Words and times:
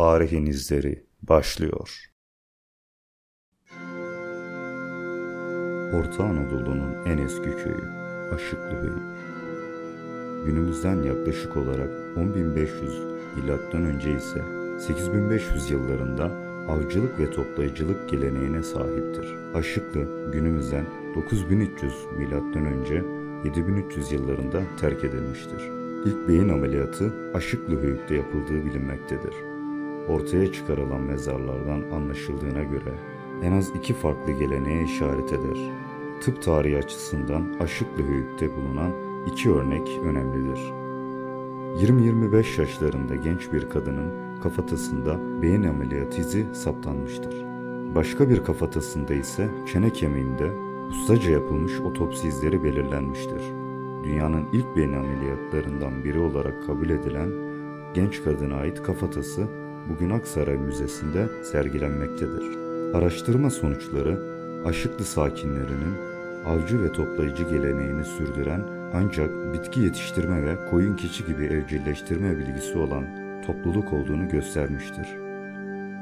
Tarihin 0.00 0.46
izleri 0.46 1.06
başlıyor. 1.22 2.10
Orta 5.94 6.24
Anadolu'nun 6.24 7.06
en 7.06 7.18
eski 7.18 7.50
köyü 7.50 7.84
Aşıklıhöyük. 8.34 9.02
Günümüzden 10.46 11.02
yaklaşık 11.02 11.56
olarak 11.56 11.90
10.500 12.16 13.36
milattan 13.36 13.84
önce 13.84 14.16
ise 14.16 14.42
8500 14.86 15.70
yıllarında 15.70 16.24
avcılık 16.68 17.18
ve 17.18 17.30
toplayıcılık 17.30 18.10
geleneğine 18.10 18.62
sahiptir. 18.62 19.26
Aşıklı 19.54 20.30
günümüzden 20.32 20.86
9300 21.14 21.94
milattan 22.18 22.64
önce 22.66 23.04
7300 23.44 24.12
yıllarında 24.12 24.62
terk 24.80 25.04
edilmiştir. 25.04 25.62
İlk 26.04 26.28
beyin 26.28 26.48
ameliyatı 26.48 27.12
Aşıklıhöyük'te 27.34 28.14
yapıldığı 28.14 28.64
bilinmektedir. 28.66 29.59
Ortaya 30.08 30.52
çıkarılan 30.52 31.00
mezarlardan 31.00 31.82
anlaşıldığına 31.92 32.62
göre 32.62 32.94
en 33.42 33.52
az 33.52 33.70
iki 33.74 33.94
farklı 33.94 34.32
geleneğe 34.32 34.84
işaret 34.84 35.32
eder. 35.32 35.70
Tıp 36.20 36.42
tarihi 36.42 36.76
açısından 36.76 37.56
Aşıklıhöyük'te 37.60 38.56
bulunan 38.56 38.92
iki 39.26 39.50
örnek 39.50 40.00
önemlidir. 40.04 40.60
20-25 41.76 42.60
yaşlarında 42.60 43.16
genç 43.16 43.52
bir 43.52 43.68
kadının 43.68 44.40
kafatasında 44.42 45.42
beyin 45.42 45.62
ameliyatı 45.62 46.20
izi 46.20 46.46
saptanmıştır. 46.54 47.34
Başka 47.94 48.28
bir 48.28 48.44
kafatasında 48.44 49.14
ise 49.14 49.48
çene 49.72 49.90
kemiğinde 49.90 50.50
ustaca 50.90 51.30
yapılmış 51.30 51.80
otopsi 51.80 52.28
izleri 52.28 52.64
belirlenmiştir. 52.64 53.42
Dünyanın 54.04 54.46
ilk 54.52 54.76
beyin 54.76 54.92
ameliyatlarından 54.92 56.04
biri 56.04 56.18
olarak 56.18 56.66
kabul 56.66 56.90
edilen 56.90 57.30
genç 57.94 58.24
kadına 58.24 58.56
ait 58.56 58.82
kafatası 58.82 59.48
bugün 59.88 60.10
Aksaray 60.10 60.56
Müzesi'nde 60.56 61.28
sergilenmektedir. 61.44 62.42
Araştırma 62.94 63.50
sonuçları 63.50 64.18
Aşıklı 64.66 65.04
sakinlerinin 65.04 65.94
avcı 66.46 66.82
ve 66.82 66.92
toplayıcı 66.92 67.44
geleneğini 67.44 68.04
sürdüren 68.04 68.62
ancak 68.94 69.54
bitki 69.54 69.80
yetiştirme 69.80 70.42
ve 70.42 70.70
koyun 70.70 70.96
keçi 70.96 71.26
gibi 71.26 71.44
evcilleştirme 71.44 72.38
bilgisi 72.38 72.78
olan 72.78 73.04
topluluk 73.46 73.92
olduğunu 73.92 74.28
göstermiştir. 74.28 75.06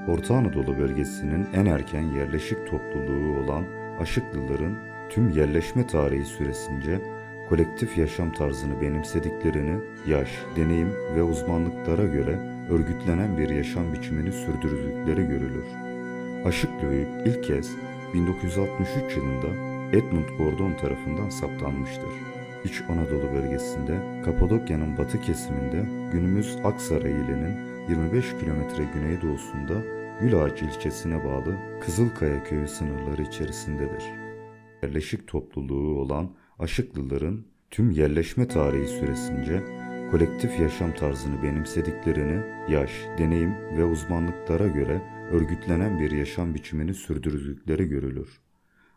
Orta 0.09 0.35
Anadolu 0.35 0.79
bölgesinin 0.79 1.47
en 1.55 1.67
erken 1.67 2.03
yerleşik 2.03 2.59
topluluğu 2.71 3.39
olan 3.45 3.65
Aşıklıların 4.01 4.79
tüm 5.11 5.31
yerleşme 5.31 5.87
tarihi 5.87 6.25
süresince 6.25 7.01
kolektif 7.49 7.99
yaşam 7.99 8.33
tarzını 8.33 8.81
benimsediklerini 8.81 9.81
yaş, 10.07 10.29
deneyim 10.57 10.93
ve 11.17 11.23
uzmanlıklara 11.23 12.07
göre 12.07 12.58
örgütlenen 12.71 13.39
bir 13.39 13.49
yaşam 13.49 13.93
biçimini 13.93 14.33
sürdürdükleri 14.33 15.29
görülür. 15.29 15.67
Aşıklıhöyük 16.45 17.09
ilk 17.27 17.45
kez 17.45 17.71
1963 18.15 19.17
yılında 19.17 19.69
Edmund 19.93 20.29
Gordon 20.39 20.75
tarafından 20.75 21.29
saptanmıştır. 21.29 22.11
İç 22.65 22.83
Anadolu 22.89 23.33
bölgesinde 23.33 24.23
Kapadokya'nın 24.25 24.99
batı 24.99 25.21
kesiminde 25.21 25.87
günümüz 26.13 26.57
Aksaray 26.65 27.13
ilinin 27.13 27.57
25 27.89 28.25
kilometre 28.41 28.85
güneydoğusunda 28.95 29.83
Gülağaç 30.21 30.63
ilçesine 30.63 31.25
bağlı 31.25 31.57
Kızılkaya 31.81 32.45
köyü 32.45 32.69
sınırları 32.69 33.23
içerisindedir. 33.23 34.05
Yerleşik 34.83 35.27
topluluğu 35.27 36.01
olan 36.01 36.31
Aşıklıların 36.59 37.45
tüm 37.71 37.91
yerleşme 37.91 38.49
tarihi 38.49 38.89
süresince 38.89 39.63
kolektif 40.11 40.61
yaşam 40.61 40.95
tarzını 40.95 41.43
benimsediklerini 41.43 42.43
yaş, 42.73 42.91
deneyim 43.19 43.55
ve 43.77 43.85
uzmanlıklara 43.85 44.67
göre 44.67 45.03
örgütlenen 45.33 46.01
bir 46.01 46.11
yaşam 46.11 46.55
biçimini 46.55 46.95
sürdürdükleri 46.95 47.89
görülür. 47.89 48.41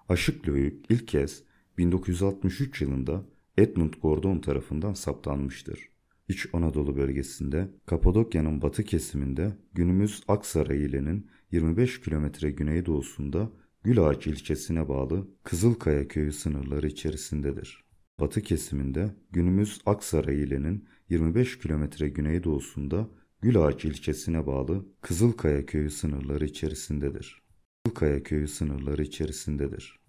Aşıklıhöyük 0.10 0.86
ilk 0.90 1.08
kez 1.08 1.44
1963 1.78 2.82
yılında 2.82 3.26
Edmund 3.58 3.94
Gordon 4.02 4.40
tarafından 4.40 4.94
saptanmıştır. 4.94 5.90
İç 6.28 6.48
Anadolu 6.54 6.98
bölgesinde 6.98 7.68
Kapadokya'nın 7.86 8.62
batı 8.62 8.84
kesiminde 8.84 9.52
günümüz 9.74 10.24
Aksaray 10.28 10.86
ilinin 10.86 11.28
25 11.52 12.02
kilometre 12.02 12.52
güneydoğusunda 12.52 13.50
Gülağaç 13.84 14.28
ilçesine 14.28 14.90
bağlı 14.90 15.28
Kızılkaya 15.44 16.08
köyü 16.08 16.32
sınırları 16.32 16.88
içerisindedir. 16.88 17.91
Batı 18.22 18.42
kesiminde 18.42 19.16
günümüz 19.32 19.82
Aksaray 19.86 20.44
ilinin 20.44 20.88
25 21.10 21.60
kilometre 21.60 22.10
güneydoğusunda 22.10 23.08
Gülağaç 23.42 23.86
ilçesine 23.86 24.48
bağlı 24.48 24.86
Kızılkaya 25.02 25.66
köyü 25.66 25.90
sınırları 25.90 26.46
içerisindedir. 26.46 27.42
Kızılkaya 27.84 28.24
köyü 28.24 28.48
sınırları 28.48 29.04
içerisindedir. 29.04 30.00